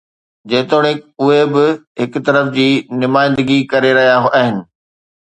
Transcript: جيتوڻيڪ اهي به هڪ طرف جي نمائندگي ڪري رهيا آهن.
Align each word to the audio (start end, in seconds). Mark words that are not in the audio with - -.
جيتوڻيڪ 0.49 0.99
اهي 1.25 1.41
به 1.51 1.65
هڪ 2.01 2.11
طرف 2.29 2.49
جي 2.55 2.65
نمائندگي 3.05 3.59
ڪري 3.75 3.93
رهيا 3.99 4.17
آهن. 4.41 4.57